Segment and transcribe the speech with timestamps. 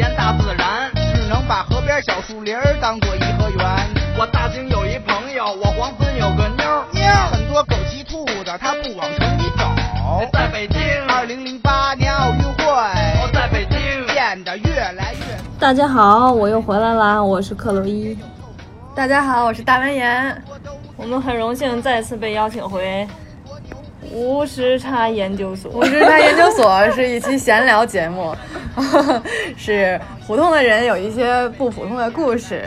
[0.00, 3.58] 验大自然，只能把河边小树林当做颐和园。
[4.18, 9.64] 我大兴有一朋友，我黄村有个妞儿，妞儿很多狗骑兔子，他不往城里走。
[10.32, 15.36] 在北京，二零零八年奥运会，我在北京变得越来越。
[15.58, 18.16] 大家好，我又回来啦，我是克洛伊。
[18.94, 20.42] 大家好，我是大文言。
[20.96, 23.06] 我们很荣幸再次被邀请回
[24.10, 25.70] 无时差研究所。
[25.72, 28.34] 无时差研究所是一期闲聊节目，
[29.56, 32.62] 是普通的人有一些不普通的故事，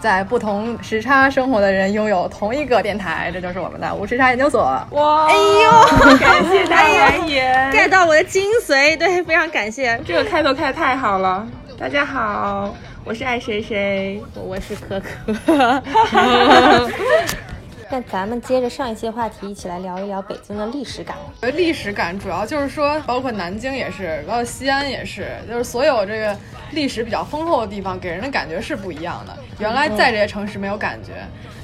[0.00, 4.62] 在不同时差生活的人拥有同一个电台，这就是我们的无时差研究所。
[4.90, 5.26] 哇！
[5.26, 10.00] 哎呦， 感谢大文言，get 到我的精髓，对，非常感谢。
[10.04, 11.46] 这个开头开的太好了。
[11.78, 12.74] 大家好，
[13.04, 15.06] 我是爱谁谁，我是可可。
[17.90, 21.16] 那咱们接着上一期话题，一起来聊一聊北京的历史感。
[21.54, 26.36] 历史感主要就是说，包括南京也是，包括西安也是，就是所有这个
[26.72, 29.34] 历史比较丰厚的地方，给人的感觉是不一样的。
[29.58, 31.12] 原来在这些城市没有感觉，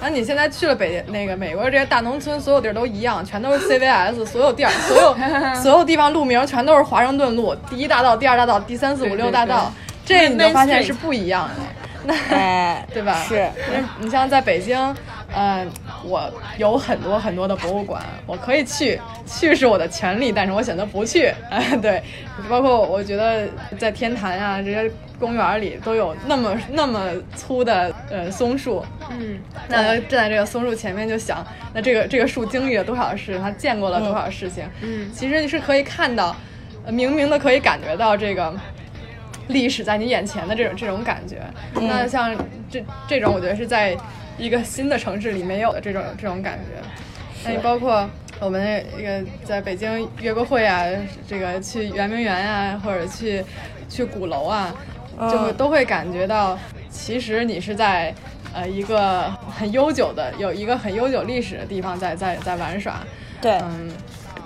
[0.00, 5.15] 然后你现在去了北那个美国这些大农村，所有地儿都一样，全都是 CVS，所有地儿，所有
[5.60, 9.71] 所有地方路名全都是华盛顿路，第一大道、第二大道、第三四五六大道，
[10.06, 11.54] 这你就发现是不一样的。
[12.06, 13.15] 那对吧？
[13.27, 13.48] 是，
[13.98, 14.78] 你像在北京，
[15.34, 15.66] 嗯，
[16.06, 21.32] 我有很多很多的博物馆，我可以去，去是我的权利，但是我选择不去。
[21.50, 22.03] 哎， 对，
[22.48, 23.48] 包括我觉得
[23.78, 29.38] 在天坛啊这些公园里都有那么那么粗的呃松树，嗯，
[29.69, 36.34] 那站在这个松树前面就想，那这个这个树经历了多少事，它见过了多少事情，嗯，其实你是可以看到，
[36.88, 38.54] 明明的可以感觉到这个。
[39.48, 41.36] 历史在你眼前的这种这种感觉，
[41.75, 42.34] 那像
[42.71, 43.94] 这这种，我觉得是在
[44.39, 46.83] 一个新的城市里没有的这种这种感觉。
[47.45, 48.09] 那你包括
[48.41, 50.84] 我们那个在北京约个会啊，
[51.28, 53.45] 这个去圆明园啊，或者去
[53.89, 54.75] 去鼓楼啊，
[55.31, 56.59] 就会都会感觉到，
[56.91, 58.15] 其实你是在
[58.53, 63.01] 呃一个很悠久的有一个很悠久历史的地方在在在玩耍。
[63.41, 63.91] 对，嗯。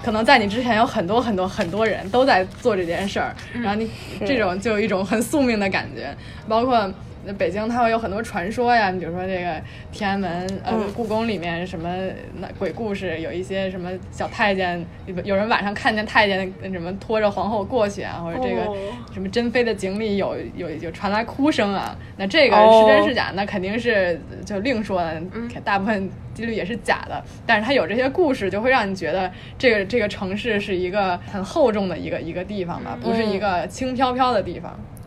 [0.01, 6.17] 可能在你之前有很多很多很多人都在做这件事儿，然后你这种就有一种很宿命的感觉，
[6.47, 6.89] 包括
[7.35, 9.61] 北京它会有很多传说呀，你比如说这个
[9.93, 11.89] 天安门呃故宫里面什么
[12.41, 14.85] 那鬼故事，有一些什么小太监，
[15.25, 18.63] 有人晚上看见太监什么拖着皇后过去啊，或者这个
[19.13, 23.33] 什么珍妃的井里有有有传来哭声啊，那这个是真是假？
[23.35, 25.21] 那肯定是就另说了，
[25.65, 26.11] 大部分。
[26.35, 29.29] 几率也是假的，但是它有这些故事，就会让你觉得
[29.59, 34.79] 这个这个城市是一个很厚重的一个一个地方吧，不是一个轻飘飘的地方。
[34.79, 34.98] 嗯，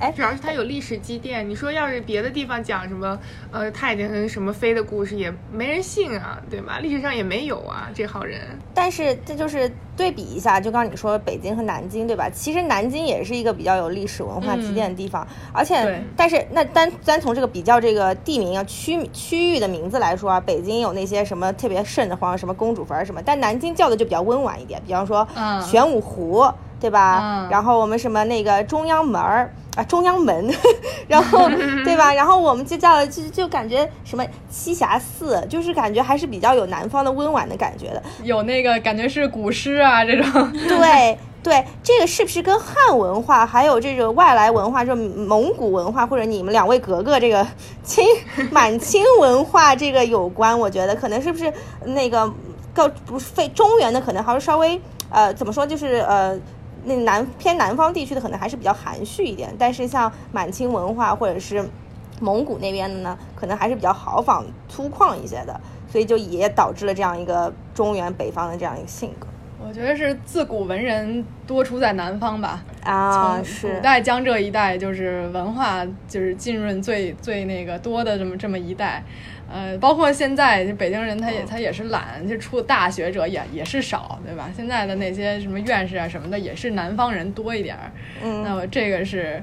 [0.00, 1.48] 哎，主要是它有历史积淀。
[1.48, 3.18] 你说要是别的地方讲什么，
[3.50, 6.78] 呃，太监什么妃的故事，也没人信啊，对吧？
[6.80, 8.40] 历史上也没有啊，这号人。
[8.74, 12.30] 但是这就是对比一下，就刚刚你说北京和南京，对吧？
[12.32, 25.28] 其实南京也是一个比较有历史文化积淀的地方，而且，但是那单单从这个比较这个地名啊区区域的名字来说啊，北京有那些什么特别瘆得慌，什么公主坟什么，但南京叫的就比较温婉一点，比方说
[25.62, 26.50] 玄武湖。
[26.80, 27.46] 对吧？
[27.50, 30.52] 然后我们什么那个中央门儿啊，中央门，
[31.06, 31.48] 然后
[31.84, 32.12] 对吧？
[32.12, 40.52] 然后我们就叫就就感觉什么栖霞寺，就是感觉还是比较有南方的温婉的感觉的，有那个感觉是古诗啊这种。
[40.66, 47.46] 对对，这个是不是跟汉文化还有这个外来文化，就蒙古文化或者你们两位格格这个
[47.84, 48.04] 清
[48.50, 50.58] 满清文化这个有关？
[50.58, 51.52] 我觉得可能是不是
[51.84, 52.30] 那个
[52.74, 54.78] 够不非中原的，可能还是稍微
[55.10, 56.36] 呃怎么说，就是呃。
[56.84, 61.64] 那南偏南方地区的可能还是比较含蓄一点，但是像满清文化或者是
[62.20, 69.26] 蒙古那边的呢，可能还是比较豪放粗犷一些的，所以就也导致了这样一个中原北方的这样一个性格。
[69.62, 79.04] 我觉得是自古文人多出在南方吧，啊，是古代江浙一带就是文化就是浸润最最那个多的这么这么一带。
[79.52, 84.48] 呃，包括现在北京人，他也他也是懒，就出大学者也也是少，对吧？
[84.56, 87.90] 现在的那些什么院士啊什么的，也是南方人多一点儿。
[88.22, 89.42] 嗯，那么这个是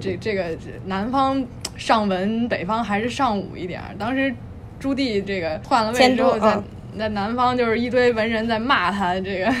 [0.00, 0.46] 这这个
[0.86, 1.46] 南方
[1.76, 3.94] 上文，北方还是上武一点儿。
[3.96, 4.34] 当时
[4.80, 6.58] 朱棣这个换了位之后，在
[6.98, 9.54] 在南方就是一堆文人在骂他，这个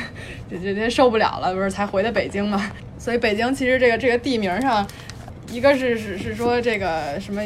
[0.50, 2.72] 这这这受不了了，不是才回的北京嘛？
[2.98, 4.84] 所以北京其实这个这个地名上，
[5.52, 7.40] 一个是是是说这个什么。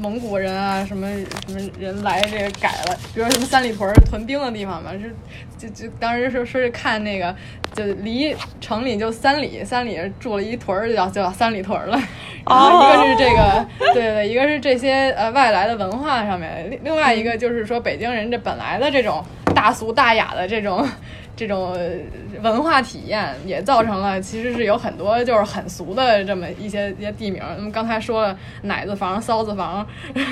[0.00, 1.06] 蒙古人啊，什么
[1.46, 5.14] 什么人来这个改了，比如说什么三里屯屯兵的地方嘛，是
[5.58, 7.34] 就就当时说说是看那个，
[7.74, 12.00] 就离城里就三里，三里住了一屯儿，就叫就叫三里屯了。
[12.48, 19.22] 然后一个是这个，对对，一个是这些呃外来的文化上面，另另外一个就是说北京人这本来的这种
[19.54, 20.88] 大俗大雅的这种。
[21.36, 21.74] 这种
[22.42, 27.42] 文化体验也造成了，其实是有很多就是很俗的这么一些一些地名。
[27.56, 29.86] 那么刚才说了奶子房、骚子房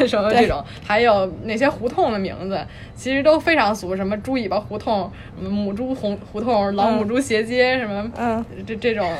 [0.07, 2.61] 什么这种，还有那些胡同的名字，
[2.95, 5.11] 其实都非常俗，什么猪尾巴胡同、
[5.41, 9.11] 母猪红胡同、老母猪斜街什么，嗯，这这种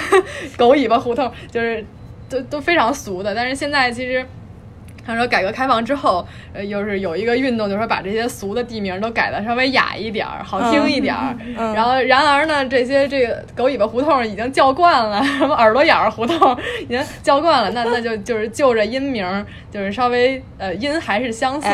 [0.56, 1.84] 狗尾巴胡同，就是
[2.28, 3.34] 都都非常俗的。
[3.34, 4.24] 但是现在其实。
[5.06, 11.36] 他说：“改革开放之后，呃，又是有一个运动，就是说把这些俗的地名都改的稍微雅一点儿，好听一点儿。
[11.74, 19.26] 然后，然而呢，这些这个狗尾巴胡同已经叫惯了， 什么耳朵眼儿胡同已经叫惯了，那那就就是就着音名，
[19.70, 21.68] 就是稍微呃音还是相似，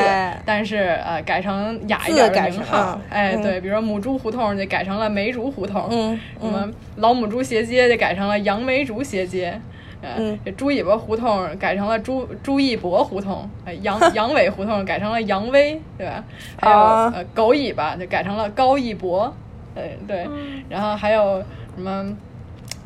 [0.44, 3.00] 但是呃改成雅一点的名号。
[3.11, 5.88] 哎，对，比如说母猪胡同就改成了梅竹胡同，
[6.41, 9.61] 什么老母猪斜街就改成了杨梅竹斜街。”
[10.02, 16.25] 嗯，这猪尾巴胡同改成了朱朱义博胡同，呃，杨杨伟胡同改成了杨威，对吧？
[16.61, 19.32] 还有呃狗尾巴就改成了高义博，
[19.75, 20.26] 呃对，
[20.69, 21.38] 然后还有
[21.76, 22.17] 什么？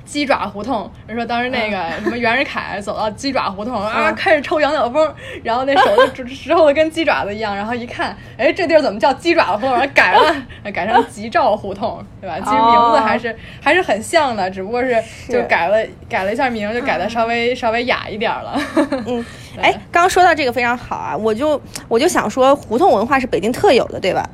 [0.04, 5.12] 鸡爪胡同，人说当时那个什么袁世凯走到鸡爪胡同啊，开始抽羊角风，
[5.42, 9.88] 然后那手就时候的跟鸡爪子一样，然后一看，哎，这地儿怎么叫鸡爪胡同？
[9.94, 10.34] 改了，
[10.72, 12.36] 改成吉兆胡同，对吧？
[12.38, 15.78] 其实名字还是还是很像的，只不过是就改了
[16.08, 18.60] 改了一下名，就改的稍微稍微雅一点了。
[19.06, 19.24] 嗯，
[19.60, 24.28] 哎，刚刚说到这个非常好啊，我就我就想说，胡同文化是北京特有的，对吧？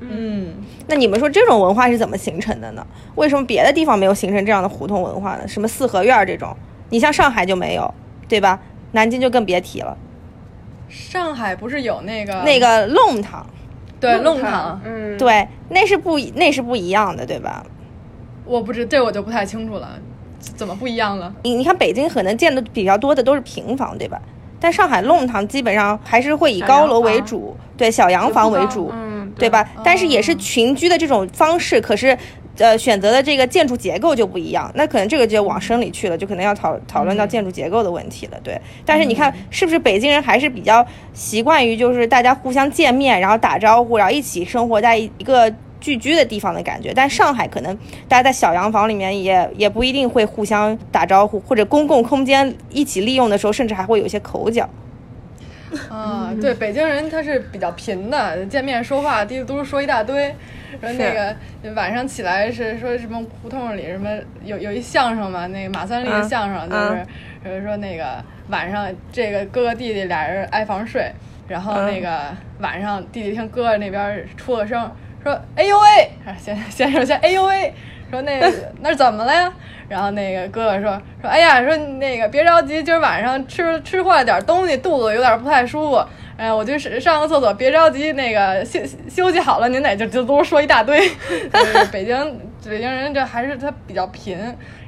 [0.00, 0.54] 嗯。
[0.86, 2.86] 那你们说这种文化是怎么形成的呢？
[3.14, 5.48] 为什么别的地方没有形成这样的胡同文化呢？
[5.48, 6.54] 什么四合院这种，
[6.90, 7.92] 你像上海就没有，
[8.28, 8.60] 对吧？
[8.92, 9.96] 南京就更别提了。
[10.88, 13.46] 上海不是有那个那个弄堂？
[13.98, 17.64] 对，弄堂，嗯，对，那是不那是不一样的，对吧？
[18.44, 19.98] 我不知这我就不太清楚了，
[20.38, 21.34] 怎么不一样了？
[21.42, 24.20] 你你看北京可能建的比较多的都是平房，对吧？
[24.60, 28.92] 但上海弄堂基本上还是会以高楼为主，对，小洋房为主。
[29.38, 29.68] 对吧？
[29.84, 32.16] 但是也是群居的这种方式，可是，
[32.58, 34.70] 呃，选择的这个建筑结构就不一样。
[34.74, 38.38] 那可能这个就往深里去了，就可能要讨讨论到建筑结构的问题了。
[38.42, 46.92] 对，但是你看，是不是北京人还是比较习惯于就是大家互相见面，然后打招呼，然后一起生活在一个聚居的地方的感觉？
[46.94, 47.76] 但上海可能
[48.08, 54.68] 大家在小洋房里面也也不一定会互相打招呼，或者公共空间一起利用的时候，甚至还会有一些口角。
[55.90, 60.28] 啊，对，北京人他是比较贫的，见面说话嘀嘟嘟说一大堆，
[60.80, 61.34] 说那个
[61.74, 64.10] 晚上起来是说什么胡同里什么
[64.44, 66.68] 有有一相声嘛，那个马三立的相声
[67.44, 71.12] 就是说那个晚上这个哥哥弟弟俩人挨房睡，
[71.48, 74.90] 然后那个晚上弟弟听哥哥那边出了声
[75.22, 77.72] 说哎呦喂，先先说先哎呦喂，
[78.14, 78.40] 说那
[78.80, 79.52] 那怎么了呀？
[79.88, 86.04] 然后那个哥哥说说，哎呀，说那个别着急，今儿晚上吃吃坏点东西，肚子有点不太舒服。
[86.36, 91.10] 哎，我就是上个厕所，别着急，那个休休息好了，您得就就都说一大堆。
[91.92, 92.40] 北京
[92.70, 94.38] 北京人这还是他比较贫，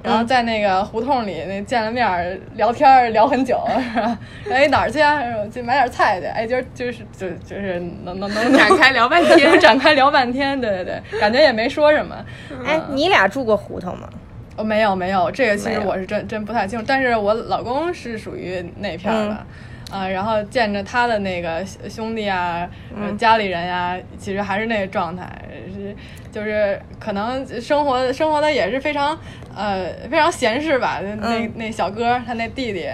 [0.03, 3.61] 然后在那个胡同里那见了面聊天聊很久，
[3.93, 4.19] 是吧？
[4.51, 5.21] 哎哪儿去啊？
[5.53, 6.27] 去买点菜去。
[6.27, 12.17] 哎，今儿就是就就是能能能展开聊半天， 展开聊半天，对对对，感觉也没说什么。
[12.65, 14.09] 哎，你俩住过胡同吗？
[14.57, 19.47] 哦，没有没有，这个其实我是真真不太清楚，但是我老公是属于那片儿的，
[19.91, 22.69] 啊，然后见着他的那个兄弟啊，
[23.17, 25.27] 家里人呀，其实还是那个状态，
[25.75, 25.95] 是
[26.33, 29.19] 就是可能生活生活的也是非常
[29.55, 32.89] 呃非常闲适吧，那那小哥他那弟弟，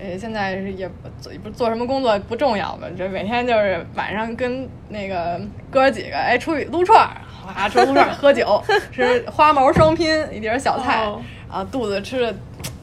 [0.00, 1.08] 呃，现在也不
[1.42, 7.16] 不做什么工作不重要嘛，就每天就是晚上跟那个哥几个哎出去撸串儿。
[7.44, 11.02] 啊，吃撸串儿喝酒， 吃花毛双拼一碟小菜，
[11.50, 12.34] 啊，肚子吃的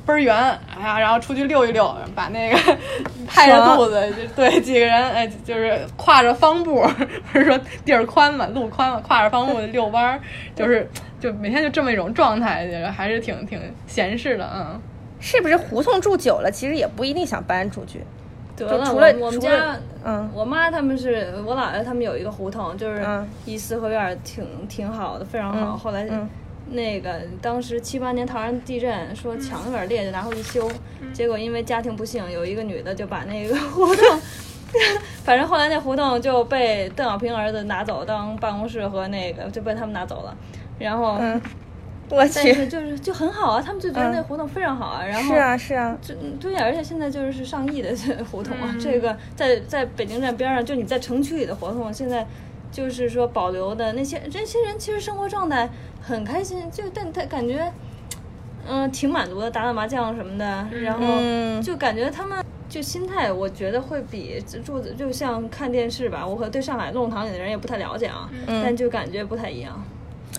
[0.09, 2.57] 倍儿圆，哎呀，然后出去溜一溜，把那个
[3.27, 6.81] 拍着肚子，就对几个人，哎，就是挎着方步，
[7.31, 10.19] 不是说地儿宽嘛，路宽嘛，挎着方步 遛弯儿，
[10.55, 10.89] 就是
[11.19, 14.79] 就每天就这么一种状态，还是挺挺闲适的，嗯。
[15.21, 18.01] 是不是胡同住久了，其实也不一定想搬出去？
[18.55, 19.75] 得了，除了我们家，
[20.05, 23.05] 嗯，我妈他们是我姥爷他们有一个胡同，就是
[23.45, 25.75] 一四合院挺挺好的，非常好。
[25.75, 26.07] 后来
[26.71, 30.69] 那个当时七八年唐山地震，说墙有点裂，就拿回去修。
[31.13, 34.19] 结果因为家庭不幸，有一个女的就把那个胡同，
[35.23, 40.35] 反正后来那胡同就被邓小平儿子拿走当办公室和那个就被他们拿走了，
[40.77, 41.19] 然后。
[42.11, 45.05] 我去，就是就很好啊，他们就觉得那胡同非常好啊。
[45.05, 47.95] 然后是啊是啊，就对呀而且现在就是上亿的
[48.31, 48.75] 胡同啊。
[48.81, 52.25] 这个在在北京站边上，就你在城区里的胡同，现在
[52.71, 55.69] 就是说保留的那些这些人，其实生活状态
[56.01, 57.71] 很开心，就但他感觉
[58.67, 61.05] 嗯挺满足的，打打麻将什么的，然后
[61.61, 66.25] 就感觉他们就心态，我觉得会比住的就像看电视吧。
[66.25, 69.83] 我可对上海弄堂里的人也不太了解啊，但就感觉不太一样。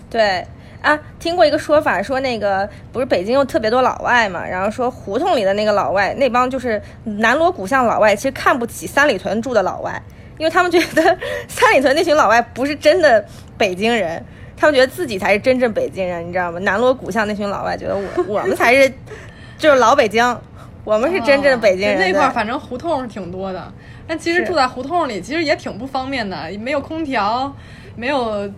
[0.09, 0.45] 对。
[0.81, 10.01] 啊，听过一个说法，说那个不是北京有特别多老外嘛，然后说胡同里的那个老外，那帮就是南锣鼓巷老外，其实看不起三里屯住的老外，
[10.41, 11.17] 因为他们觉得
[11.47, 13.23] 三里屯那群老外不是真的
[13.59, 14.25] 北京人，
[14.57, 16.57] 他们觉得自己才是真正北京人，你知道吗？
[16.61, 18.91] 南锣鼓巷那群老外觉得我我们才是
[19.59, 20.35] 就是老北京，
[20.83, 21.99] 我们是真正的北京人。
[21.99, 23.71] 那块儿反正胡同是挺多的，
[24.07, 27.55] 但其实住在胡同里其实也挺不方便的，没有空调，
[27.95, 28.51] 没有。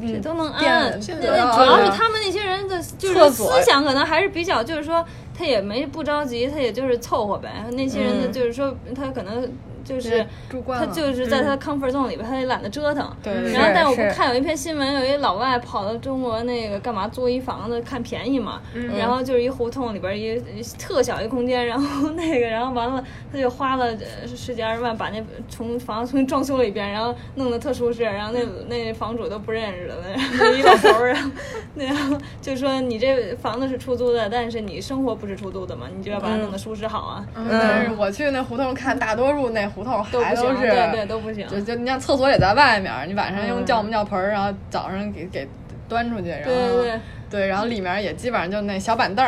[0.00, 5.04] 这都能按，主要是他们那些人的就是思想可能还是比较，就是说
[5.36, 7.64] 他也没不着急，他也就是凑合呗。
[7.72, 9.48] 那些人的就是说他可能。
[9.88, 10.26] 就是
[10.66, 13.10] 他就是在他的 comfort zone 里边，他也懒得折腾。
[13.22, 13.32] 对。
[13.52, 18.60] 然后，但我不看有一篇新闻，有一老外跑到中国那个干嘛租一房子看便宜嘛。
[18.74, 18.94] 嗯。
[18.98, 20.38] 然后就是一胡同里边一
[20.78, 23.02] 特小一空间，然后那个，然后完了
[23.32, 29.94] 他就花了十几二十万把那从房子重新装修了一遍，然后弄得特舒适，然后那那房主都不认识了，
[30.38, 31.32] 那一老头儿啊，
[31.76, 37.26] 那样就说你这房子是出租的，但是你生活不是出租的嘛，你就要把它弄得舒适好啊。
[37.34, 37.46] 嗯。
[37.48, 39.66] 但是我去那胡同看，大多数那。
[39.78, 45.48] 胡同还都是对对都不行，就就你像厕所也在外面，你晚上用叫木尿盆儿，然后早上给给
[45.88, 49.24] 端出去，然后对对对，然后里面也基本上就那小板凳、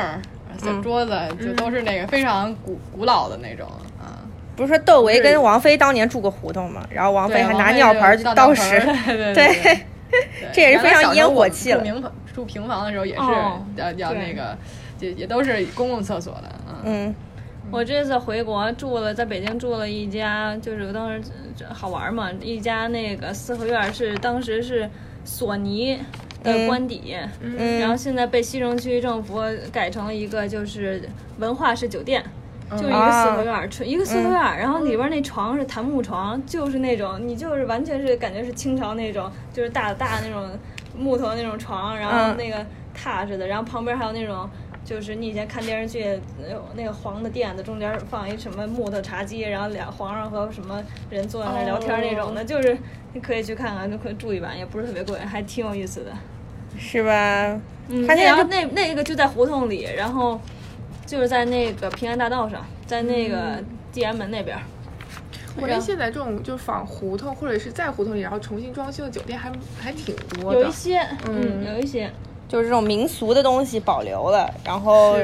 [0.58, 3.68] 小桌子，就都是那个非常古古老的那种
[4.00, 4.18] 啊。
[4.56, 6.84] 不是说窦唯跟王菲当年住过胡同吗？
[6.90, 9.80] 然后王菲还拿尿盆去倒屎， 对，
[10.52, 11.78] 这也是非常烟火气了。
[11.78, 13.22] 住平房住平房的时候也是
[13.76, 14.58] 要要那个，
[14.98, 16.50] 也也都是公共厕所的
[16.84, 17.14] 嗯。
[17.72, 21.22] 我这次回国住了，在北京住了一家，就是当时
[21.72, 24.88] 好玩嘛，一家那个四合院是当时是
[25.24, 25.96] 索尼
[26.42, 27.16] 的官邸，
[27.78, 29.40] 然后现在被西城区政府
[29.72, 31.08] 改成了一个就是
[31.38, 32.24] 文化式酒店，
[32.72, 40.50] 就是一个四合院，纯一个四合院，然后里边那床是檀木床，就是那种你就是完全是感觉是清朝那种，就是大大那种
[40.98, 44.50] 木头那种床，然后那个榻似的，然后旁边还有那种。
[44.84, 46.18] 就是你以前看电视剧，
[46.74, 52.76] 那个黄的垫子中间放一什么木头茶几，然后俩皇上和什么人坐在那聊天那种的，就是
[53.12, 56.12] 你可以去看看，就可以住一晚，也不是特别贵，还挺有意思的，
[56.78, 57.60] 是吧？
[57.88, 60.40] 嗯，然后那那个就在胡同里，然后
[61.06, 64.56] 就是在那个平安大道上，在那个地安门那边。
[65.60, 72.10] 我觉得现在这种就是仿胡同或者是在胡同里然后重新装修的酒店还还挺多的，有一些，嗯，有一些。
[72.50, 75.16] 就是这种民俗的东西保留了，然后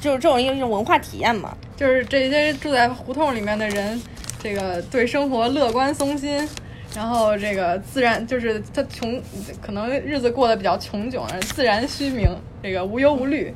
[0.00, 1.54] 就是这种一种文化体验嘛。
[1.76, 4.00] 就是这些住在胡同里面的人，
[4.42, 6.48] 这个对生活乐观松心，
[6.96, 9.20] 然后这个自然就是他穷，
[9.60, 11.22] 可能日子过得比较穷窘，
[11.54, 13.54] 自然虚名，这个无忧无虑，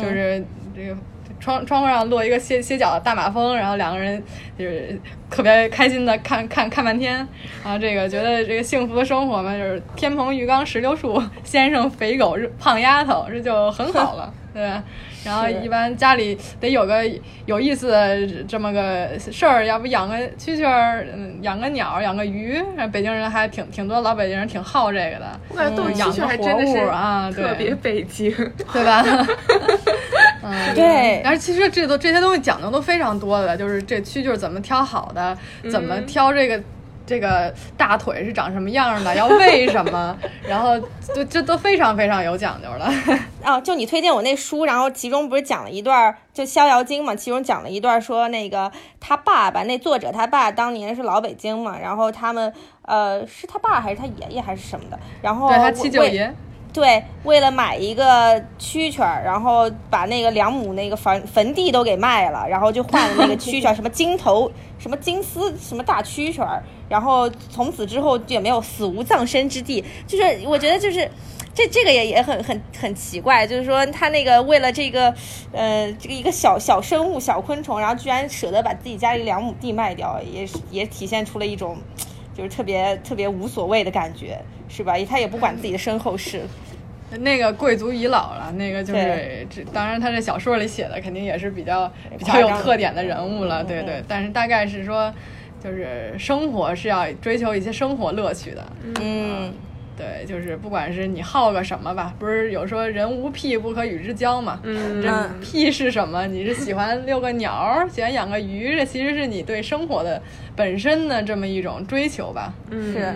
[0.00, 0.44] 就是
[0.76, 0.96] 这个。
[1.40, 4.22] 窗窗户上落一个歇歇脚的大马蜂，然后两个人
[4.58, 7.16] 就是特别开心的看看看半天，
[7.64, 14.82] 然后这个觉得这个幸福的生活嘛，就是天蓬浴缸石榴树，先生肥狗胖丫头，这就很好了， 对吧？
[15.24, 17.02] 然后一般家里得有个
[17.44, 21.04] 有意思的这么个事儿，要不养个蛐蛐儿，
[21.42, 22.56] 养个鸟，养个鱼。
[22.92, 25.40] 北京人还挺挺多，老北京人挺好这个的。
[25.48, 28.32] 我感觉养个活物啊，特别北京，
[28.72, 29.04] 对吧？
[30.42, 31.20] 嗯，对。
[31.24, 35.36] 但是其实这都这些东西讲究都非常多的，就是这蛐蛐怎么挑好的，
[35.70, 36.60] 怎么挑这个。
[37.08, 39.14] 这个大腿是长什么样的？
[39.16, 40.14] 要喂什么？
[40.46, 40.78] 然后
[41.14, 42.92] 就这都非常非常有讲究了。
[43.42, 47.14] 哦，就你推荐我那书，然后其中不是讲了一段就《逍遥经》嘛？
[47.14, 52.52] 其中讲了一段说那个他爸爸，那作者他爸当年是老北京嘛，然后他们
[52.82, 55.00] 呃是他爸还是他爷爷还是什么的？
[55.22, 56.30] 然后对他七舅爷。
[56.78, 69.84] 对，为了买一个蛐蛐儿，然后把那个两亩那个坟坟地都给卖了，然后就换了那个蛐蛐儿，什么金头，什么金丝，什么大蛐蛐儿，然后从此之后也没有死无葬身之地。
[70.06, 71.10] 就是我觉得就是。
[71.54, 75.12] 这这个也也很很很奇怪，就是说他那个为了这个，
[75.50, 81.76] 呃，这个一个小小生物、小昆虫，然后居然舍得把自己家里两亩地卖掉，也是也体现出了一种，
[82.32, 84.94] 就是特别特别无所谓的感觉，是吧？
[85.10, 86.46] 他也不管自己的身后事。
[87.20, 94.02] 那个贵族已老了，那个就是这，当然他这小说里写的肯定也是比较比较有特点的人物了，对对。
[94.06, 95.12] 但是大概是说，
[95.62, 98.64] 就是生活是要追求一些生活乐趣的，
[99.00, 99.52] 嗯。
[99.98, 104.60] 对，就是不管是你好个什么吧，不是有说人无癖不可与之交嘛？
[104.62, 106.24] 嗯，这癖是什么？
[106.28, 110.22] 你是喜欢遛个鸟，喜欢养个鱼，这其实是你对生活的
[110.54, 112.54] 本身的这么一种追求吧？
[112.70, 113.12] 嗯，是。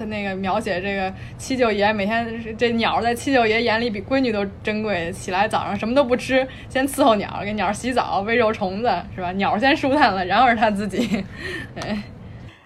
[0.00, 9.30] 他那个描写这个七舅爷每天这鸟在七舅爷眼里比闺女都珍贵，起来早上什么都不吃，先伺候鸟，给鸟洗澡，喂肉虫子，是吧？
[9.32, 11.22] 鸟先舒坦了，然后是他自己。
[11.84, 12.02] 哎，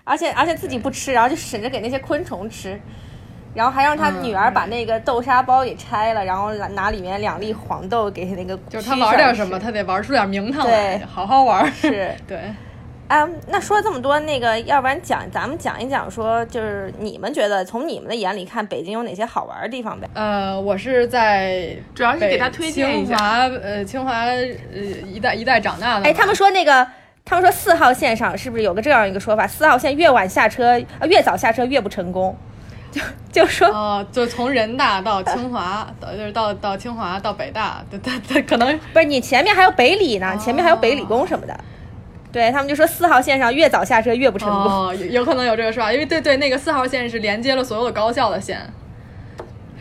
[0.04, 2.80] 而且而且自己不吃，然后就省着给那些昆虫吃。
[3.52, 8.56] 然后还让他女儿把那个豆沙包给拆了，然后拿里面两粒黄豆给那个。
[8.68, 11.66] 就是他玩点什么，他得玩出点名堂来，好好玩。
[11.72, 12.38] 是， 对。
[13.06, 20.08] 啊，那说了这么多，那个要不然讲咱们讲一讲，说就是你们觉得从你们的眼里看，北京有哪些好玩的地方呗？
[20.14, 23.14] 呃，我是在主要是给他推荐一下。
[23.14, 24.42] 清华，呃，清华呃
[25.06, 26.06] 一代一代长大的。
[26.06, 26.86] 哎，他们说那个，
[27.26, 29.46] 他们说四号线上是不是有个这样一个说法？
[29.46, 32.34] 四号线越晚下车，呃，越早下车越不成功。
[32.90, 41.54] 就就说哦，就从人大到清华，到就是到到清华到北大，他 他可能不是你前面还有北理呢，前面还有北理工什么的。
[42.34, 44.88] 对他们就说四号线上越早下车越不成功。
[44.88, 48.58] 哦，有可能有这个说法，因为对对，那个四号线是连接了所有的高校的线。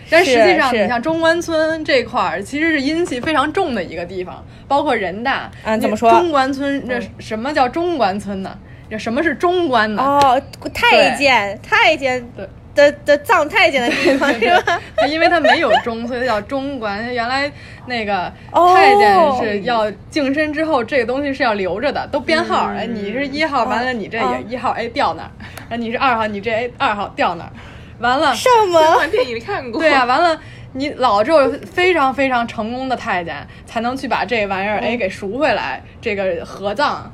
[0.07, 5.49] 但实际上，你像中关村这块儿，其实是阴气非常重的一个地方，包括人大。
[5.63, 6.11] 嗯，怎么说？
[6.11, 8.55] 中关村这什么叫中关村呢？
[8.87, 10.03] 这什么是中关呢？
[10.03, 10.39] 哦，
[10.71, 12.23] 太监，太监。
[12.37, 12.47] 对。
[12.75, 14.79] 的的葬太监的地方是吧？
[15.07, 17.13] 因为他没有中，所以叫中关。
[17.13, 17.51] 原来
[17.85, 22.67] 那个太监是要净身之后，这个东西是要留着的，都编号。
[22.75, 25.29] 哎，你是一号，完了你这也一号，哎掉那儿；
[25.69, 27.51] 哎，你是二号，你这哎二号掉那儿。
[27.99, 29.07] 完了什么？
[29.07, 29.79] 电影看过。
[29.79, 30.39] 对呀，完了
[30.73, 37.11] 你老了之后，非常非常成功的太监才能去把这玩意儿哎给赎回来，这个合葬。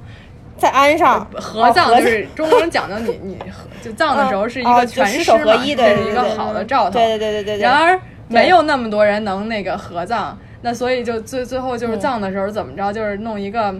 [0.59, 1.25] 再安上。
[1.35, 3.39] 合葬，就是中国人讲究你你
[3.81, 6.91] 就葬的时候是一个全尸嘛，这是一个好的兆头。
[6.91, 7.59] 对对对对对。
[7.59, 13.73] 然而没有那么多人能那个合葬，那所以就最最后就是葬的时候怎么着，就是弄一个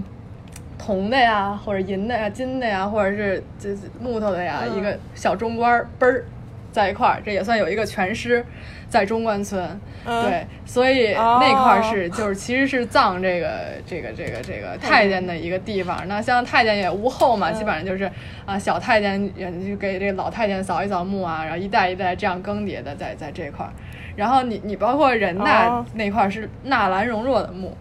[0.78, 6.26] 铜的呀，或者银的呀、金的呀，或者是这木头的呀，一个小中官嘣儿
[6.72, 8.46] 在一块儿，这也算有一个全尸。
[8.90, 13.48] 在中关村，对，所以那块儿是就是其实是葬这个
[13.86, 16.08] 这个这个这个太监的一个地方。
[16.08, 18.10] 那像太监也无后嘛，基本上就是
[18.48, 19.32] 啊小太监
[19.64, 23.72] 就给这老太监扫一扫墓啊，然后一代一代这样更迭的在在这块儿。
[24.16, 27.78] 然后你你包括人大那块儿是纳兰容若的墓，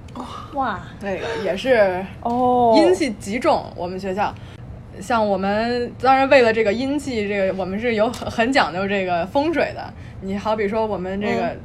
[0.53, 3.65] 哇，那个也是哦阴气极重。
[3.75, 4.35] 我们学校
[5.01, 9.93] 像我们当然为了这个阴气，这个我们是有很很讲究这个风水的。
[10.21, 11.57] 你好比说我们这个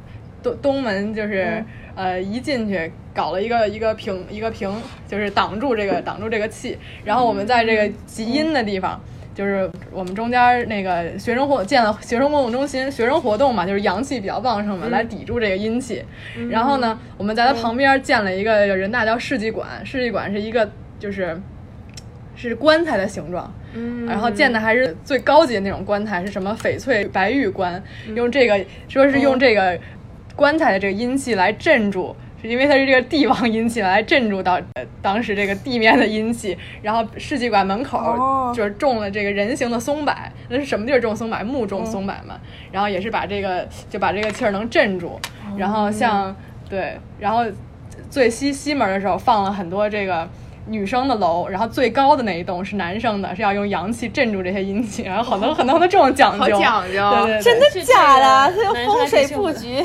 [0.42, 4.70] 东东门就是呃一进去搞了一个一个屏一个屏，
[5.08, 9.00] 就是挡住这个挡住这个气，然后我们在这个极阴的地方，
[9.34, 16.04] 就是我们中间那个学生活建了学生活动中心，学生活动嘛，就是阳气比较旺盛嘛，来抵住这个阴气。
[16.50, 20.70] 然后呢，我们在它旁边建了一个人大叫世纪馆，世纪馆是一个
[21.00, 21.36] 就是
[22.36, 23.52] 是棺材的形状。
[23.74, 27.82] 嗯，然后建的还是最高级的那种棺材，是什么翡翠白玉棺？
[28.14, 29.76] 用这个说是用这个
[30.36, 34.60] 棺材的这个阴气来镇住，是因为它是这个帝王阴气来镇住到
[35.02, 36.56] 当时这个地面的阴气。
[36.82, 40.14] 然后世纪馆门口就是种了这个人形的松柏，
[40.48, 41.42] 那是什么地儿种松柏？
[41.42, 42.38] 木种松柏嘛。
[42.70, 45.18] 然后也是把这个就把这个气儿能镇住。
[45.56, 46.34] 然后像
[46.70, 47.44] 对，然后
[48.08, 50.28] 最西西门的时候放了很多这个。
[50.66, 58.54] 女生的楼，然后最高的那一栋是男生的，是要用阳气镇住这些阴气，然后很多很多的这种讲究，讲究，对对对，真的假的？
[58.54, 59.84] 这个风水布局，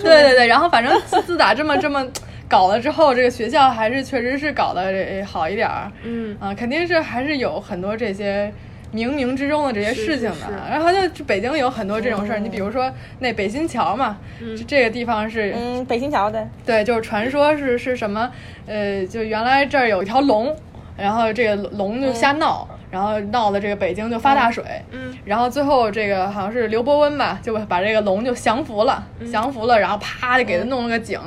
[0.00, 2.06] 对对对，然后反正自自打这么这么
[2.48, 6.36] 搞了之后，这个学校还是确实是搞得好一点儿，嗯。
[6.40, 8.52] 啊，肯定是还是有很多这些。
[8.92, 12.38] 冥冥之中的这些事情的，然后就北京有很多这种事儿。
[12.38, 18.30] 你比如说那北新桥嘛，就这个地方是嗯北新桥的，对，就是传说是是什么？
[18.66, 20.54] 呃，就原来这儿有一条龙，
[20.96, 24.62] 然后这个龙就瞎闹，然后闹的这个北京就发大水。
[24.90, 29.02] 嗯，然后最后这个好像是刘伯温吧，就把这个龙就降服了，
[29.32, 31.18] 降服了，然后啪就给他弄了个井，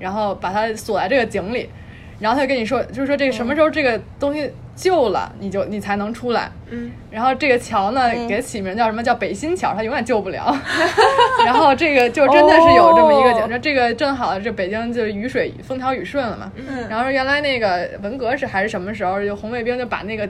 [0.00, 1.70] 然后把他锁在这个井里，
[2.18, 6.50] 然后他就跟你说，就是说这个什么时候这个东西救了，你就你才能出来。
[6.70, 10.54] 嗯，然后这个桥呢，给它起名叫什么叫北新桥，它永远救不了。
[11.44, 16.50] 然后这个就真的是有这么一个景，说这个正好这北京就是雨水风调雨顺了嘛。
[16.56, 20.28] 嗯然后原来那个文革是还是什么时候，就红卫兵就把那个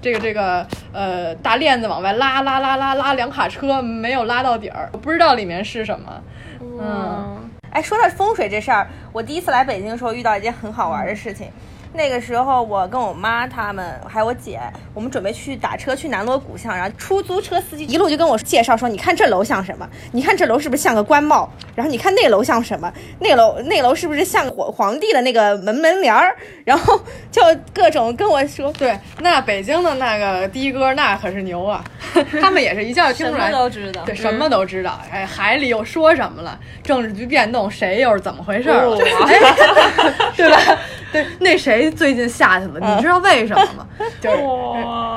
[0.00, 6.22] 这个这个呃大链子往外拉拉拉拉拉两卡车，没有拉到底儿，不知道里面是什么。
[6.60, 11.46] 嗯，哎，说到风水这事儿，我第一次来北京的时候遇到一件很好玩的事情。
[11.94, 14.60] 那个时候，我跟我妈他们还有我姐，
[14.92, 19.88] 我们准备去打车去南锣鼓巷，然后出租车司机一路就跟我介绍说：“你看这楼像什么？
[20.12, 21.48] 你看这楼是不是像个官帽？
[21.76, 22.92] 然后你看那楼像什么？
[23.20, 27.40] 那楼那楼是不是像皇皇帝的那个门门帘儿？”然后 就
[27.72, 31.84] 各种跟我说，对，那北京的那个的哥那可是牛啊，
[32.42, 34.02] 他们也是一下就听什么出来，都知道。
[34.04, 35.00] 对，什么都知道。
[35.12, 36.58] 哎，海里又说什么了？
[36.82, 40.58] 政治局变动，谁又是怎么回事儿对吧？
[41.12, 42.80] 对，那谁最近下去了？
[42.80, 43.86] 你知道为什么吗？
[44.20, 44.36] 就是，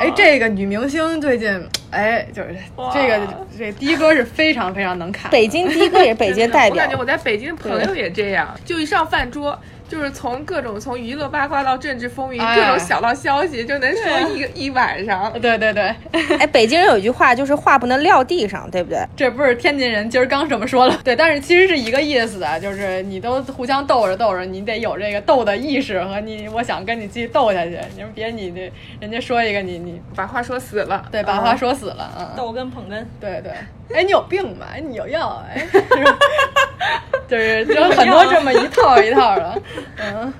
[0.05, 1.49] 哎，这个女明星最近，
[1.91, 2.55] 哎，就是
[2.93, 3.19] 这个
[3.57, 5.31] 这的哥是非常非常能看。
[5.31, 6.97] 北京的哥也是北京代表我感觉。
[6.97, 9.57] 我在北京朋友也这样，就一上饭桌。
[9.89, 15.31] 就是从各种从娱乐八卦到政治风云，哎各种小道消息就能说一个一晚上。
[15.39, 15.95] 对对对，
[16.37, 18.99] 哎，北京人有一句话，就是话不能撂地上，对不对？
[19.15, 33.53] 这不是天津人今儿刚这么说了，对，但是其实是一个意思啊，就是你都互相斗着斗着，你得有这个斗的意识和你，我想跟你继续斗下去，你说别你这人家说一个你你把话说死了，对，把话说死了，嗯，逗哏捧哏，对对，
[33.93, 34.67] 哎，你有病吧？
[34.73, 35.43] 哎，你有药？
[35.49, 35.67] 哎，
[37.27, 39.61] 就是就有很多这么一套一套的，
[39.97, 40.33] 嗯，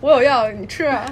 [0.00, 1.04] 我有药，你吃啊，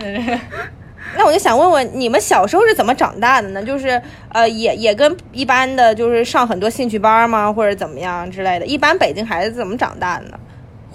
[0.00, 0.40] 嗯。
[1.16, 3.62] 那我就想问问，你们小时候是怎么长大的呢？
[3.62, 8.66] 就是呃，也也跟一般的，就是上很多兴趣班吗，或者怎么样之类的？
[8.66, 10.38] 一般北京孩子怎么长大的呢？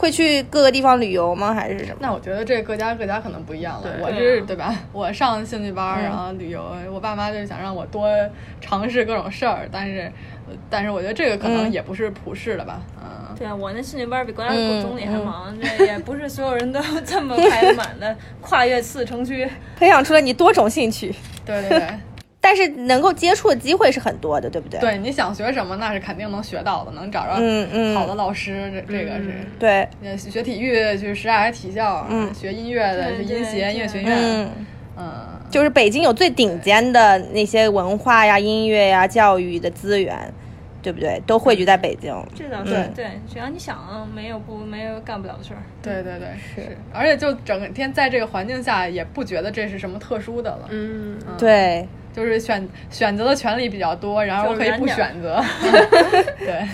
[0.02, 1.54] 会去各个地方旅游吗？
[1.54, 1.98] 还是什么？
[2.00, 3.84] 那我觉得这各家各家可能不一样了。
[3.84, 4.76] 对我是对吧？
[4.92, 8.10] 我上兴趣班，然后旅游，我爸妈就想让我多
[8.60, 10.12] 尝试各种事儿，但是，
[10.50, 12.82] 呃但是我觉得这个可能也不是普世的吧。
[13.00, 14.50] 嗯，对啊，我那兴趣班比国家
[14.82, 19.48] 总理还忙，这也不是所有人都这么排得满的，跨越四城区。
[19.78, 21.14] 培养出了你多种兴趣，
[21.46, 21.88] 对对对
[22.44, 24.80] 但是能够接触的机会是很多的，对不对？
[24.80, 27.96] 对，你想学什么，那是肯定能学到的，能找着嗯嗯。
[27.96, 29.36] 好的老师，这这个是。
[29.60, 32.34] 对，呃学体育去什刹海体校，嗯。
[32.34, 34.50] 学音乐的音协音乐学院，嗯，
[34.98, 40.34] 嗯，就是北京有最顶尖的那些文化呀、音乐呀、教育的资源，
[40.82, 41.22] 对不对？
[41.28, 42.12] 都汇聚在北京。
[42.36, 45.62] 这倒是嗯对，只要你想，没有不没有干不了的事儿。
[45.84, 55.44] 对对对，是，而且就整天在这个环境下，也不觉得这是什么特殊的了，嗯，对，就是选选择的权利比较多，然后我可以不选择，
[56.40, 56.68] 对。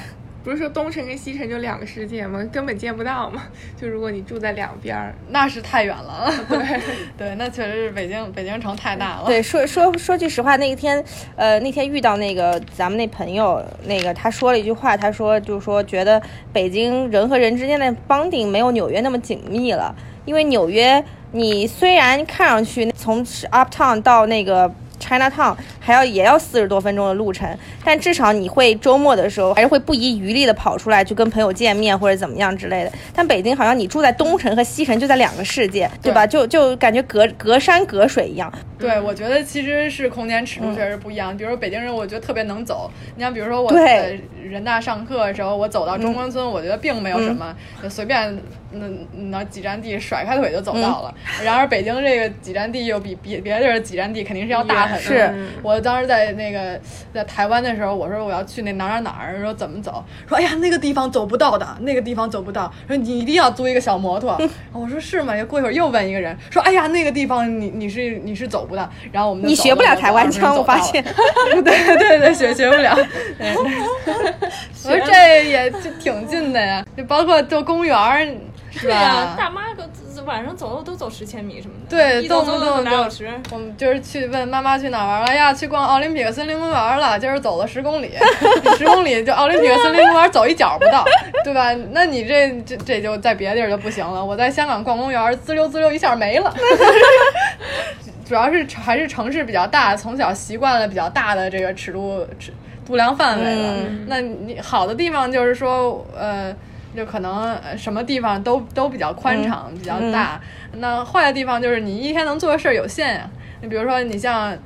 [0.44, 2.42] 不是说东城跟西城就两个世界吗？
[2.54, 3.44] 根本见不到嘛。
[3.76, 6.58] 就如果你住在两边儿，那是太远了，对
[7.18, 9.24] 对，那确实是北京北京城太大了。
[9.26, 11.04] 对，说说说句实话，那一天，
[11.36, 16.22] 呃，那天遇到那个咱们那朋友，那个他说了一句话，他说就是说觉得
[16.54, 23.22] 北京人和人之间的 bonding 没有纽约那么紧密了，因为纽约你虽然看上去从
[23.52, 24.74] uptown 到那个。
[25.00, 27.48] China Town 还要也要四十多分钟的路程，
[27.84, 32.92] 但至少你会周末的时候还是会不遗余力的跑出来去跟朋友见面或者怎么样之类的。
[33.14, 36.26] 但北京好像你住在东城和西城就在两个世界，对吧？
[36.26, 38.52] 就就感觉隔隔山隔水一样。
[38.78, 41.36] 对，我觉得其实是空间尺度确实不一样。
[41.36, 42.92] 比如说北京人，我觉得特别能走。
[43.16, 48.38] 你像比如说我在人大上课的时候，我走到中关村，我觉得并没有什么，就随便
[48.72, 48.86] 那
[49.30, 51.14] 那几站地甩开腿就走到了。
[51.44, 55.02] 然而北京这个几站地又比别别的地儿的几站地肯定是要大很多。
[55.02, 56.80] 是我当时在那个
[57.14, 60.04] 在台湾的时候，我说我要去那哪儿哪儿哪儿，说怎么走？
[60.28, 62.72] 说哎呀那个地方走不到的，那个地方走不到。
[62.88, 64.40] 说你一定要租一个小摩托。
[64.74, 65.34] 我说是吗？
[65.46, 68.90] 过一会儿又问一个人说哎呀那个地方你你是你是走不到。
[69.12, 71.04] 然后我们你学不了台湾腔，我发现。
[71.64, 72.96] 对对对，学学不了。
[73.38, 73.56] 对
[74.86, 78.26] 我说这也就挺近的呀，就包括就公园儿，
[78.72, 79.36] 是对呀、吧？
[79.38, 79.88] 大妈个
[80.26, 83.30] 晚上走路都走十千米什么的，对，一走动不走动就俩小时。
[83.52, 85.54] 我们就是去问妈妈去哪儿玩了哎呀？
[85.54, 88.12] 去逛奥林匹克森林公园了，今儿走了十公里，
[88.78, 91.06] 十公里就奥林匹克森林公园走一脚不到，
[91.46, 91.74] 对吧？
[91.92, 94.24] 那你这这这就在别的地儿就不行了。
[94.24, 96.54] 我在香港逛公园，滋溜滋溜一下没了。
[98.28, 102.52] 主要是还是城市比较大，从小习惯了比较大的这个尺度尺
[102.86, 103.76] 度量范围了。
[104.08, 106.54] 那你好的地方就是说，呃，
[106.98, 110.42] 就可能呃什么地方都都比较宽敞、比较大。
[110.80, 113.30] 那坏的地方就是你一天能做的事儿有限呀、
[113.62, 114.58] 你比如说，你像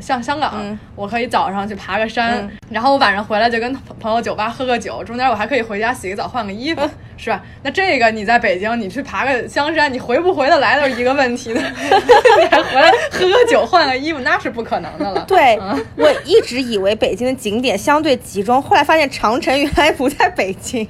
[0.00, 6.80] 像香港，嗯我可以早上去爬个山，嗯然后我晚上回来就跟朋友酒吧喝个酒，中间我还可以回家洗个澡换个衣服，
[7.16, 7.42] 是吧？
[7.62, 11.60] 那这个你在北京，你去爬个香山，你回不回得来都是一个问题的，
[12.40, 15.24] 你还回来喝个酒换个衣服，那是不可能的了。
[15.26, 20.88] 对嗯，我一直以为北京的景点相对集中，后来发现长城原来不在北京。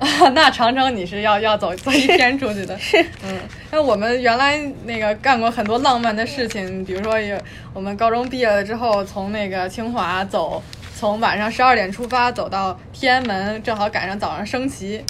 [0.34, 3.38] 那长城你是要要走走一天出去的， 是，嗯，
[3.70, 7.36] 那我们原来那个干过很多浪漫的事情，比如说有
[7.74, 10.62] 我们高中毕业了之后，从那个清华走，
[10.96, 15.04] 从晚上十二点出发走到天安门，正好赶上早上升旗，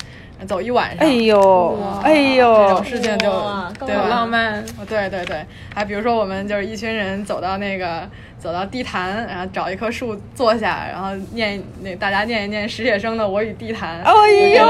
[0.46, 1.06] 走一晚上。
[1.06, 4.06] 哎呦，哎呦这种，事情就哇对吧？
[4.08, 4.60] 浪漫。
[4.78, 14.02] 哦对对对，还比如说我们就是一群人走到那个走到地坛，然后找一棵树坐下，然后念那大家念一念史铁生的《我与地坛》。
[14.06, 14.12] 哎
[14.56, 14.66] 呦，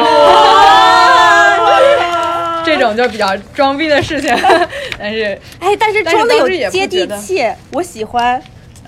[2.64, 4.34] 这种就比较装逼的事情，
[4.98, 8.40] 但是哎，但是装的有接地气，我喜欢，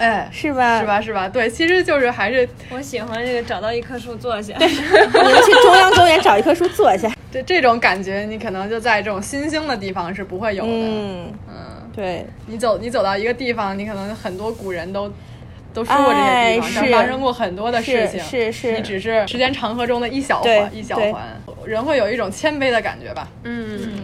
[0.02, 0.80] 哎，是吧？
[0.80, 0.86] 是？
[0.86, 1.28] 吧是吧？
[1.28, 4.54] 对，其实就是还是我喜欢这个找到一棵树坐下。
[4.58, 7.10] 你 们去中央公园找一棵树坐下。
[7.30, 10.70] 对这种感觉，你可能就在这种新兴的地方是不会有的。
[10.70, 15.10] 嗯，嗯，对，你走你走到一个地方，你可能很多古人都。
[15.74, 21.14] 都说过这些地方，哎是发生过很多的事情，是是是你只是时间长河中的一小环，一小环，
[21.64, 24.00] 人会有一种谦卑的感觉吧，嗯嗯，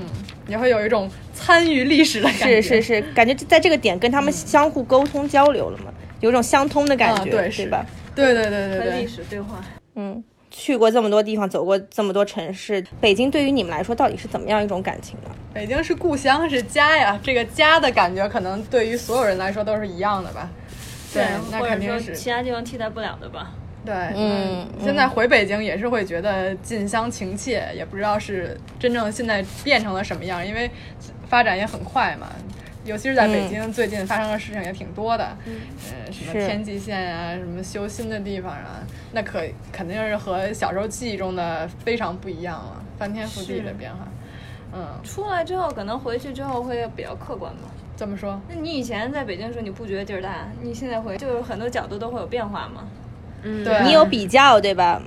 [0.48, 7.86] 也会有一种参与历史的感觉，是是是，感觉在这个点跟他们相互沟通交流了嘛，有种相通的感觉，啊对是吧？
[8.16, 9.62] 对对对对和历，史对话。
[9.94, 15.30] 嗯，去过这么多地方，走过这么多城市，北京对于你们来说到底是怎么样一种感情呢？
[15.52, 20.48] 北京是故乡，是家呀，这个家的感觉可能对于所有人来说都是一样的吧。
[21.12, 23.52] 对，那肯定是其他地方替代不了的吧。
[23.88, 30.70] 对，嗯现在回北京也是会觉得近乡情怯，也不知道是真正现在变成了什么样，因为
[31.26, 32.26] 发展也很快嘛。
[32.84, 38.80] 尤其是在北京，最近发生的事情也挺多的，嗯，什么天际线啊，什么修新的地方啊，
[39.12, 44.06] 那可肯定是和小时候记忆中的非常不一样了，翻天覆地的变化。
[44.74, 47.62] 嗯，出来之后，可能回去之后会比较客观吧。
[47.96, 50.46] 怎么说，那你以前在北京的时候，你不觉得地儿大？
[50.62, 52.86] 你现在回，就是很多角度都会有变化嘛。
[53.42, 55.00] 嗯，对你有比较对吧？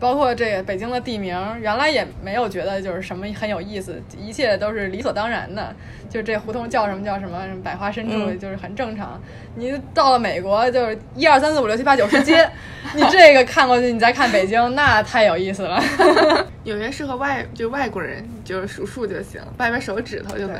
[0.00, 5.72] 包括这个北京的地名，原来也没有觉得就是什么很有意思，一切都是理所当然的。
[6.10, 9.20] 就这胡同叫什么叫什么，什么百花深处，嗯就是很正常。
[9.54, 12.50] 你到了美国，就是一二三四五六七八九十街，
[12.96, 15.80] 你这个看过去，你再看北京，那太有意思了。
[16.64, 20.56] 纽约适合外就外国人，就是数数就行，掰掰手指头就能。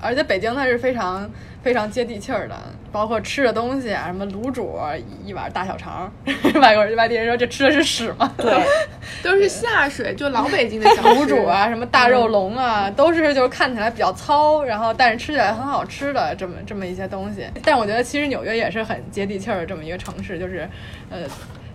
[0.00, 1.30] 而且北京它是非常
[1.62, 2.56] 非常接地气儿的，
[2.90, 4.78] 包括吃的东西啊，什么卤煮
[5.24, 6.10] 一一碗大小肠，
[6.60, 8.32] 外国人外地人说这吃的是屎吗？
[8.36, 8.52] 对，
[9.22, 17.44] 都是下水，就老北京的小卤煮啊，什么大肉龙啊，都是就是看起来比较糙，然后但是吃起来很好吃的这么这么一些东西。
[17.62, 20.68] 但我觉得其实纽约也是很接地气儿的这么一个城市，就是
[21.10, 21.20] 呃。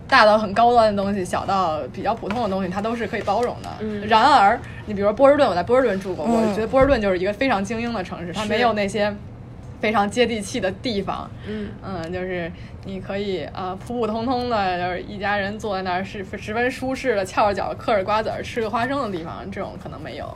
[0.08, 3.68] 大到很高端的东西，小到比较普通的东西，它都是可以包容的。
[3.80, 9.14] 嗯然而，你比如说波士顿，我在波士顿住过，嗯我觉得波士顿就是一个非常精英的城市，它没有那些
[9.80, 11.28] 非常接地气的地方。
[11.48, 12.50] 嗯嗯，就是
[12.84, 20.32] 你可以啊、呃普普通通的，就是一家人坐在那儿是十分舒适的，翘着脚嗑着瓜子儿吃个花生的地方，这种可能没有。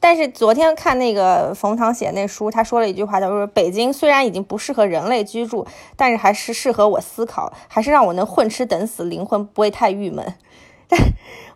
[0.00, 10.34] 但是昨天看那个冯唐写那书，他说了一句话，叫做“北京虽然已经不适合人类居住，但是还是适合我思考，还是让我能混吃等死，灵魂不会太郁闷。
[10.90, 10.98] ”但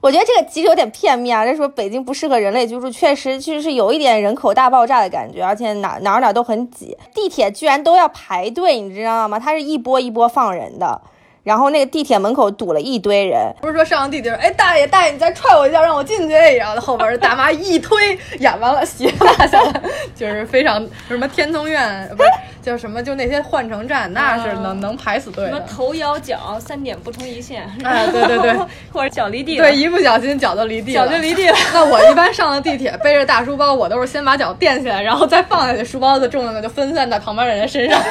[0.03, 9.39] 我觉得这个其实有点片面啊，这说北京不适合人类居住，确实就是有一点人口大爆炸的感觉，而且哪哪哪都很挤，地铁居然都要排队，你知道吗？
[9.39, 11.01] 它是一波一波放人的。
[11.45, 19.83] 然后那个地铁门口堵了一堆人，不是说上了地铁，哎，大爷大爷，你再踹我一脚，让我进去，然后后边大妈一推，演完了，鞋落下来，
[20.15, 22.29] 就是非常什么天通苑，不是
[22.63, 25.51] 叫什么，就那些换乘站，那是能、能排死队的。
[25.53, 28.55] 什么头摇脚三点不同一线，哎对对对，
[28.93, 31.57] 或者脚离地，对，一不小心脚就离地了，脚就离地了。
[31.75, 38.01] 那我一般上了地铁，背着大书包，我都是先把脚垫起来，然后再放下去，书包的重量就分散在旁边的人身上。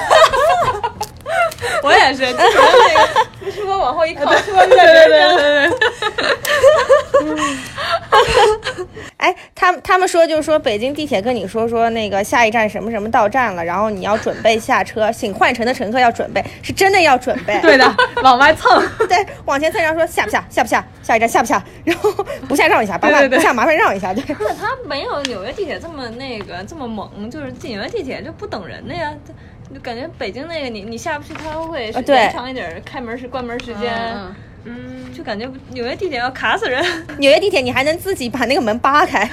[1.83, 4.69] 我也是，就是那个 书包往后一靠，对边上。
[4.69, 5.71] 对对对。
[9.17, 17.59] 哎，他他们说就是说北京地铁跟你说说那个下一站什么什么到站了，然后你要准备下车，请换乘的乘客要准备，是真的要准备。
[17.61, 18.83] 对的，往外蹭。
[19.07, 22.11] 对，往前蹭，然后说下不下，下不下，下一站下不下，然后
[22.49, 24.23] 不下让一下，麻烦对对对不下麻烦让一下，对。
[24.27, 29.13] 但它没有纽约地铁这么那个这么猛，就是进纽约地铁就不等人的呀。
[29.73, 36.83] 就感觉北京那个你你下不去，它会啊对延长一点儿开门是关门时间，嗯嗯，就感觉纽约地铁要卡死人。
[37.17, 39.27] 纽约地铁你还能自己把那个门扒开，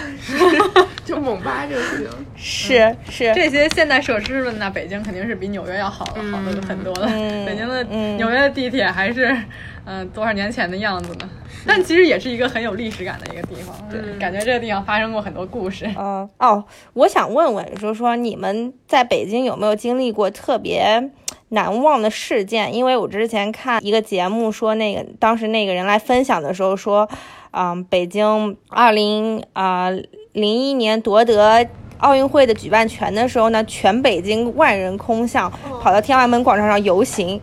[1.04, 2.08] 就猛扒就行。
[2.36, 7.06] 是是，这些现代设施们呢，北京肯定是比纽约要好的好的很多了。
[7.44, 7.84] 北京的
[8.16, 9.36] 纽约的地铁还是
[9.84, 11.28] 嗯多少年前的样子呢？
[11.66, 15.86] 但其实也是一个很有历史感的一个地方，对感觉这个地方发生过很多故事。
[15.98, 21.10] 嗯 哦，我想问问，就是说你们在北京有没有经历过特别
[21.50, 22.74] 难忘的事件？
[22.74, 27.08] 因为我之前看一个节目说，那个当时那个人来分享的时候说，
[27.50, 29.90] 嗯，北京二零啊
[30.32, 31.66] 零一年夺得
[31.98, 35.50] 奥运会的举办权的时候呢，全北京万人空巷
[35.82, 37.40] 跑到天安门广场上游行，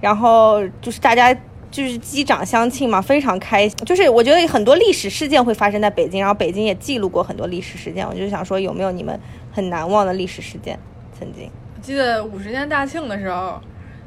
[0.00, 1.36] 然后就是大家。
[1.70, 3.76] 就是击掌相庆嘛，非常开心。
[3.84, 8.06] 就是我觉得很多历史事件会发生在北京，然后北京也记录过很多历史事件。
[8.06, 9.18] 我就想说，有没有你们
[9.52, 10.78] 很难忘的历史事件？
[11.18, 11.50] 曾经
[11.82, 13.60] 记得五十年大庆的时候，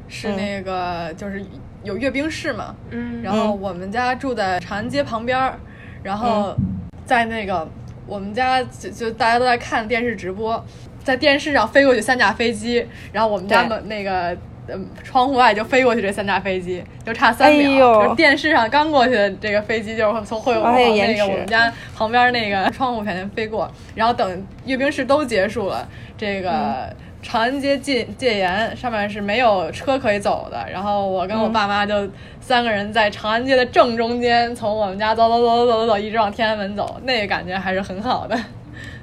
[0.08, 1.44] 是那个就是
[1.84, 5.58] 有阅兵式嘛，嗯，然后我们家住在长安街旁边儿，
[6.02, 6.54] 然后
[7.04, 7.68] 在那个
[8.06, 10.64] 我们家就就大家都在看电视直播，
[11.04, 14.36] 在电视上飞过去三架飞机，然后我们家门那个。
[14.68, 18.06] 嗯，窗户外就飞过去这三架飞机，就差三秒。
[18.06, 23.68] 就电视上刚过去的这个飞机，就是从会往那个我们家旁边那个窗户前面飞过。
[23.94, 26.88] 然后等阅兵式都结束了，这个
[27.22, 30.64] 长安街戒戒严，上面是没有车可以走的。
[30.70, 32.08] 然后我跟我爸妈就
[32.40, 38.38] 三个人在长安街的正中间，从我们家走走走走走走走，一直往天安门走，那个感觉还是很好的。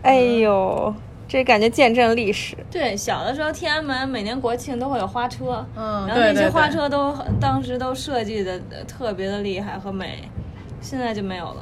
[0.04, 0.96] 哎呦。
[1.30, 2.58] 这感觉见证历史。
[2.72, 10.28] 对，小的时候天安门每年国庆都会有花车，嗯，然后那些花车都当时都设计的特别的厉害和美，
[10.82, 11.62] 现在就没有了。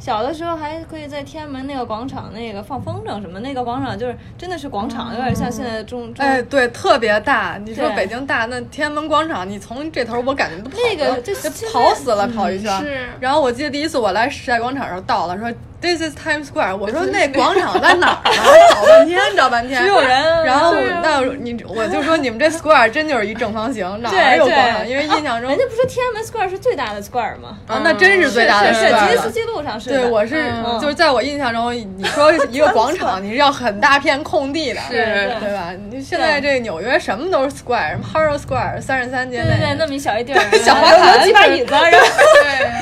[0.00, 6.12] 小的时候还可以在天安门那个广场那个放风筝什么，那个广场就是真的是广场，有点像现在中。
[6.18, 7.60] 哎，对，特别大。
[7.64, 11.32] 你说北京大，那天安门广场，你从这头我感觉都那个就
[11.72, 12.76] 跑死了，跑一圈。
[12.80, 13.08] 是。
[13.20, 15.48] 然后我记得第一次我来时代广场时候到了，说。
[15.80, 16.76] This is Times Square。
[16.76, 18.42] 我说 那广场在哪儿呢？
[18.74, 20.08] 找半天，找半天，只有人。
[20.44, 24.88] 然后那你我就说你们这 Square 真就是一正方形，哪儿有广场？
[24.88, 27.58] 因为印象中人家不说天安门 Square 是最大的 Square 吗？
[27.68, 28.88] 啊，那真是最大的 Square。
[28.88, 29.90] 是吉尼斯纪录上是。
[29.90, 30.46] 对，我是
[30.80, 34.96] 就是在我印象中，你说一个广场，你是要很大片空地的，是，
[35.40, 35.72] 对吧？
[35.90, 40.74] 你现在这纽约什么都是 Square，什么 Harrow Square，三十三街对对对，那么一小一地儿，小
[41.18, 41.72] 有几把椅子，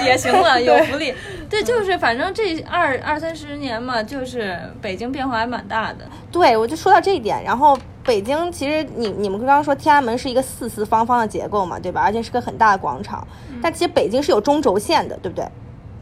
[0.04, 1.14] 也行了，有福利。
[1.48, 6.06] 对，就是反正这二二三十年嘛，就是北京变化还蛮大的。
[6.30, 7.42] 对，我就说到这一点。
[7.44, 12.02] 然后北京其实你你们刚刚说天安门是一个四四方方的结构嘛，对吧？
[12.02, 13.26] 而且是个很大的广场。
[13.62, 15.44] 但其实北京是有中轴线的，对不对？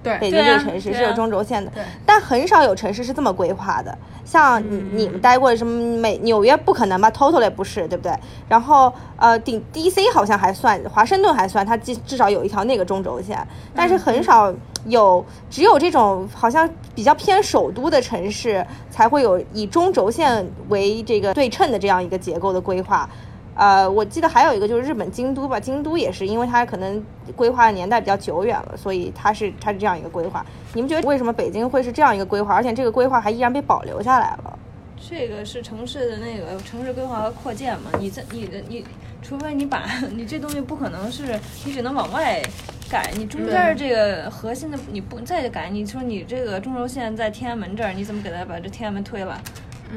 [0.05, 1.73] 对，北京这个城市是有中轴线的。
[2.07, 3.97] 但很少有城市是这么规划的。
[4.25, 8.13] 像你你们待过的什么美纽约不可能吧？Totally 不是，对不对？
[8.49, 14.55] 然后呃，顶 DC 好像还算，华盛顿还算，它至至少有一条那个中轴线，但是很少。
[14.87, 23.09] 有只有这种好像比较偏首都的城市才会有以中轴线为这个对称的这样一个结构的规划，
[23.55, 27.05] 呃，我记得还有一个就是日本京都吧，京都也是因为它可能
[27.37, 30.45] 规划的年代比较久远了，所以它是它是这样一个规划。
[30.73, 34.59] 你们觉得为什么北京会是这样一个规划，而且这个规划还依然被保留下来了？
[34.99, 37.91] 这个是城市的那个城市规划和扩建嘛？
[37.99, 38.85] 你在你的你，
[39.23, 42.43] 除非你把 你这东西不可能是你只能往外。
[42.91, 49.41] 改你中间这个核心的你不再改，你说你这个中轴线在天安门这儿，你怎么给它把这天安门推了？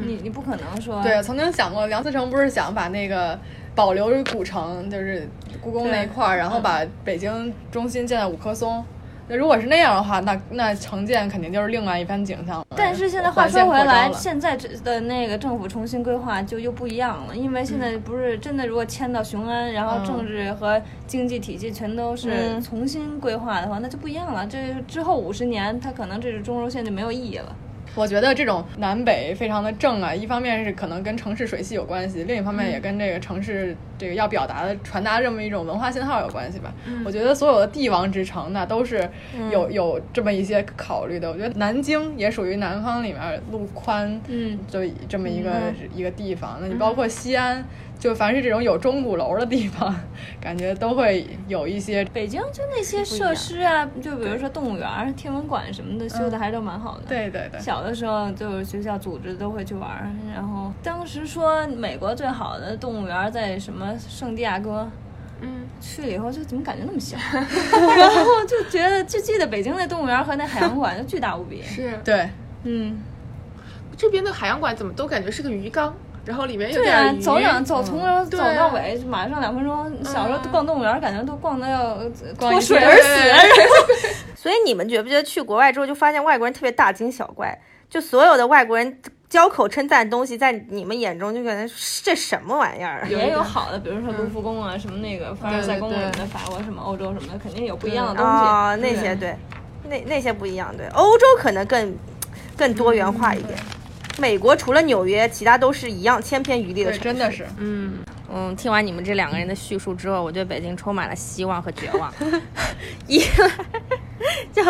[0.05, 1.01] 你你不可能说。
[1.01, 3.39] 对，曾经想过梁思成不是想把那个
[3.75, 5.27] 保留古城，就是
[5.61, 8.83] 故宫那一块儿，然后把北京中心建在五棵松。
[9.29, 12.65] 那如果是那样的话，那那城建肯定就是另外一番景象了。
[12.77, 14.55] 但是现在话说回来，现在
[14.85, 22.31] 的那个政府重新规划就又不一样了，因为现在不是真的，如果迁到雄安，然后政治和经济体系全都是
[22.61, 24.47] 重新规划的话，那就不一样了。
[24.47, 27.53] 这之后五十年，它可能这是中轴线就没有意义了。
[27.97, 36.73] 我觉得这种南北非常的正啊，一方面是可能跟城市水系有关系，另一方面也跟这个城市这个要表达的传达这么一种文化信号有关系吧。
[37.05, 39.09] 我觉得所有的帝王之城那都是
[39.51, 41.29] 有有这么一些考虑的。
[41.29, 45.51] 我觉得南京也属于南方里面路宽，嗯，就这么一个
[45.95, 46.57] 一个地方。
[46.61, 47.65] 那你包括西安。
[47.99, 49.91] 就凡是这种有钟鼓楼的地方，
[50.39, 52.05] 感觉都会有一些。
[52.13, 57.05] 北京就那些设施啊，就比如说动物园、天文馆什么的，修的还都蛮好的。
[57.07, 57.59] 对对对。
[57.59, 64.89] 小的时候就是学校组织都会去玩，然后当时说美国最好的动物园在什么圣地亚哥，
[65.41, 67.17] 嗯，去了以后就怎么感觉那么小，
[67.95, 71.61] 然后就觉得就记得北京那动物园和那海洋馆就巨大无比。
[71.61, 71.99] 是。
[72.03, 72.29] 对。
[72.63, 72.99] 嗯。
[73.95, 75.93] 这边的海洋馆怎么都感觉是个鱼缸？
[76.23, 80.03] 然后里面有点鱼，走两走从头走到尾，马上两分钟。
[80.03, 81.97] 小时候逛动物园，感觉都逛的要
[82.37, 84.17] 脱水而死。
[84.35, 87.59] 所以你们觉不觉得去国外之后就发现外国人特别大惊小怪？
[87.89, 88.99] 就所有的外国人
[89.29, 91.69] 交口称赞的东西，在你们眼中就觉得
[92.01, 93.05] 这什么玩意儿？
[93.09, 98.29] 也有好的，比如说卢浮宫啊，什么那个凡尔赛宫什么的，法国什么欧洲什么的，肯定有不一样的东西。
[98.29, 99.35] 啊，那些对，
[99.89, 100.73] 那那些不一样。
[100.77, 101.95] 对，欧洲可能更
[102.55, 103.59] 更多元化一点。
[104.17, 107.03] 美国除了纽约，其他都是一样千篇一律的城市。
[107.03, 107.99] 真的是，嗯
[108.33, 108.55] 嗯。
[108.55, 112.11] 听完你们这两个人的叙述之后，我对北京充满了希望和绝望。
[113.07, 113.51] 一来
[114.51, 114.63] 就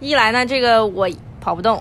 [0.00, 1.08] 一来呢，这个我
[1.40, 1.80] 跑不动。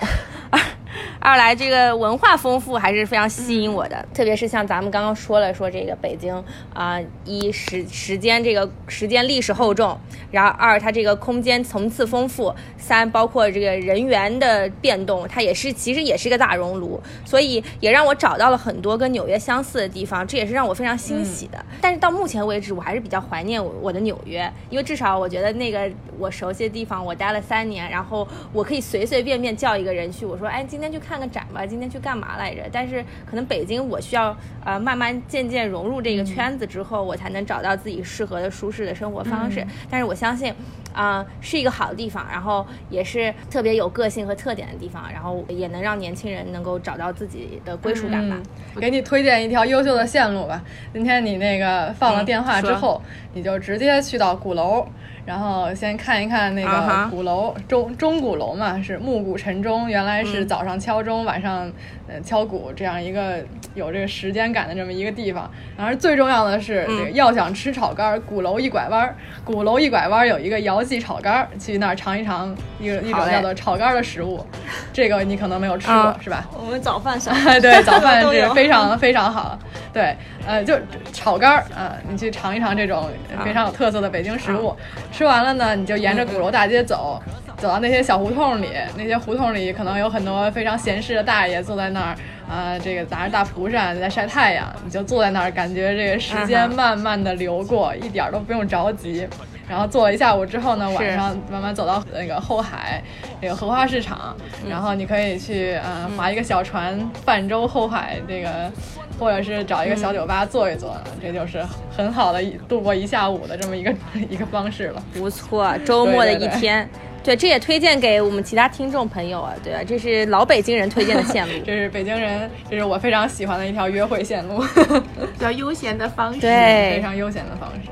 [1.21, 6.41] 二来，这个文化丰富还是非常吸引我的，特别是像咱们刚刚说了，说这个北京
[6.73, 9.99] 啊，一时时间这个时间历史厚重，
[10.31, 21.63] 然后二它这个空间层次丰富，三包括这个人员的变动，它也是其实也是一个大熔炉，所以也让我找到了很多跟纽约相似的地方，这也是让我非常欣喜的。
[21.81, 31.08] 但是到目前为止，我还是比较怀念我我的纽约，因为至少我觉得那个我熟悉的地方，我待了三年，然后我可以随随便便叫一个人去，我说，哎，今天去看。
[31.09, 32.61] 看个展吧，今天去干嘛来着？
[32.71, 39.65] 但是可能北京，我需要呃慢慢渐渐融入这个圈子之后，我才能找到自己适合的舒适的生活方式。
[39.89, 40.53] 但是我相信，
[40.93, 48.39] 啊，是一个好的地方，然后也是特别有个性和特点的地方，然后也能让年轻人能够找到自己的归属感吧。
[48.79, 50.61] 给你推荐一条优秀的线路吧。
[50.93, 53.01] 今天你那个放了电话之后，
[53.33, 54.87] 你就直接去到鼓楼。
[55.29, 61.71] 然后先看一看那个鼓楼，钟钟鼓楼嘛，是暮鼓晨钟，原来是早上敲钟，晚上
[62.07, 63.37] 呃敲鼓，这样一个
[63.75, 65.47] 有这个时间感的这么一个地方。
[65.77, 69.15] 然后最重要的是，这个要想吃炒肝，鼓楼一拐弯，
[69.45, 74.43] 鼓楼一拐弯有一个姚记炒肝，去那儿尝一尝一个一种叫做炒肝的食物。
[74.91, 76.49] 这个你可能没有吃过，是吧？
[76.59, 79.59] 我们早饭上， 对，早饭 是非常非常好。
[79.93, 80.17] 对，
[80.47, 80.77] 呃，就
[81.13, 83.09] 炒肝儿啊，你去尝一尝这种
[83.43, 84.75] 非常有特色的北京食物。
[85.11, 87.21] 吃完了呢，你就沿着鼓楼大街走，
[87.57, 92.15] 走到那些小胡同里，那些胡同里可能有很多非常闲适的大爷坐在那儿，
[92.49, 99.27] 啊，这个拿着大蒲扇在晒太阳，你就坐在那儿，感觉这个时间慢慢的流过，一点都不用着急。
[99.69, 103.01] 然后坐了一下午之后呢，晚上慢慢走到那个后海，
[103.39, 104.35] 那个荷花市场，
[104.67, 108.71] 然后你可以去呃划一个小船泛舟后海，这个。
[109.19, 111.61] 或者是找一个小酒吧坐一坐，这就是
[111.93, 113.93] 很好的度过一下午的这么一个
[114.29, 115.03] 一个方式了。
[115.13, 116.89] 不错，周末的一天，
[117.21, 124.63] 对，这也推荐给我们其他听众朋友啊，对啊，这是老北京人推荐的线路， 这是北京人，这是我非常喜欢的一条约会线路，
[125.35, 127.89] 比较悠闲的方式，对，非常悠闲的方式，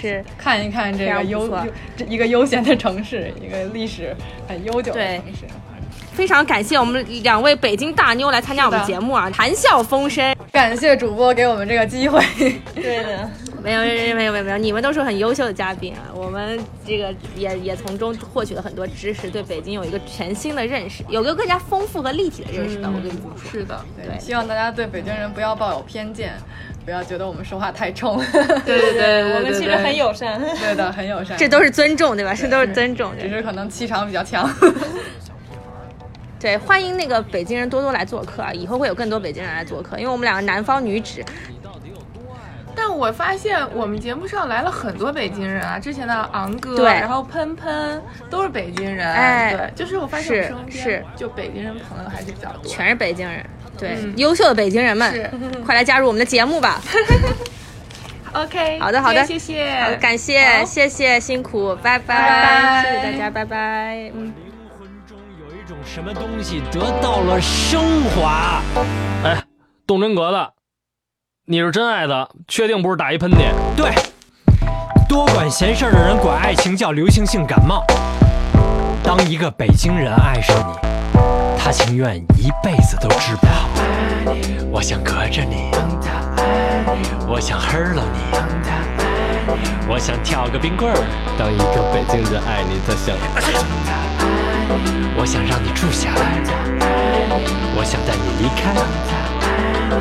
[0.00, 1.48] 是看一看这个悠
[1.96, 4.16] 这一个悠闲的城市，一个历史
[4.48, 5.46] 很悠久的城市。
[6.12, 10.34] 非常感谢我们两位北京大妞来参加我们节目啊，谈笑风生。
[10.52, 12.22] 感谢主播给我们这个机会。
[12.74, 13.30] 对的，
[13.62, 22.88] 没有没有没有没有没有，你们都是很优秀的嘉宾啊，我们这个也也从中获取了很多知识，对北京有一个全新的认识，有个更加丰富和立体的认识的。
[22.88, 26.34] 我跟你们说，是的，对，希望大家对北京人不要抱有偏见，
[26.84, 28.18] 不要觉得我们说话太冲。
[28.64, 30.40] 对对 对，我们其实很友善。
[30.40, 31.36] 对的，很友善。
[31.36, 32.34] 这都是尊重，对吧？
[32.34, 34.48] 这都是尊重，只是可能气场比较强。
[36.38, 38.50] 对，欢迎那个北京人多多来做客啊！
[38.52, 41.22] 以后会有更多北京人来做客，因为我们两个南方女子。
[42.74, 53.44] 但我发现我们节目上来了很多北京人啊，之前的昂哥，对，然后喷喷都是北京人，哎，对，就是我发现身边是就北京人朋友还是比较多，全是北京人，
[53.80, 56.80] 对，优秀的北京人们，快来加入我们的节目吧。
[58.32, 64.32] OK，好的好的，谢谢，好感谢谢谢辛苦，拜拜，谢谢大家，拜拜，灵
[64.78, 65.76] 魂中有一种。
[65.84, 68.62] 什么东西得到了升华？
[69.24, 69.42] 哎，
[69.84, 70.52] 动真格的，
[71.46, 73.50] 你是真爱的，确定不是打一喷嚏？
[73.76, 73.90] 对，
[75.08, 77.84] 多管闲事的人管爱情叫流行性感冒。
[79.02, 80.89] 当一个北京人爱上你，
[81.62, 83.68] 他情愿一辈子都治不好。
[84.70, 85.70] 我想隔着你，
[87.28, 88.18] 我想黑了你，
[89.86, 90.96] 我想跳个冰棍儿。
[91.38, 93.14] 当一个北京人爱你，他想。
[95.16, 96.40] 我想让你住下来，
[97.76, 98.72] 我想带你离开，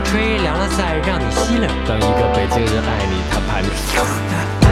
[0.06, 1.68] 吹凉了再让你吸冷。
[1.86, 4.69] 当一个北京人爱你，他怕你。